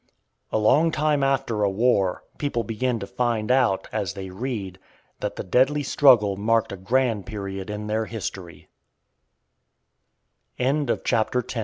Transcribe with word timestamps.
A 0.51 0.57
long 0.57 0.89
time 0.89 1.21
after 1.21 1.61
a 1.61 1.69
war, 1.69 2.23
people 2.39 2.63
begin 2.63 2.97
to 3.01 3.05
find 3.05 3.51
out, 3.51 3.87
as 3.91 4.13
they 4.13 4.31
read, 4.31 4.79
that 5.19 5.35
the 5.35 5.43
deadly 5.43 5.83
struggle 5.83 6.35
marked 6.37 6.71
a 6.71 6.77
grand 6.77 7.27
period 7.27 7.69
in 7.69 7.85
their 7.85 8.09